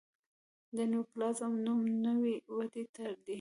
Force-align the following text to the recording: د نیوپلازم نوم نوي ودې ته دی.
د 0.75 0.77
نیوپلازم 0.91 1.53
نوم 1.65 1.81
نوي 2.05 2.35
ودې 2.55 2.83
ته 2.95 3.05
دی. 3.23 3.29